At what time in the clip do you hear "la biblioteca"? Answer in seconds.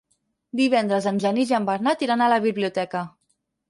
2.37-3.09